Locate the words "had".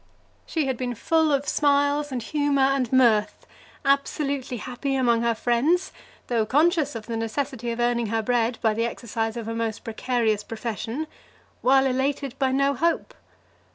0.65-0.77